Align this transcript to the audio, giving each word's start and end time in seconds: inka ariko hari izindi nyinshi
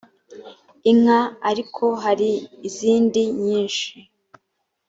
inka 0.91 1.21
ariko 1.49 1.85
hari 2.03 2.29
izindi 2.67 3.21
nyinshi 3.43 3.89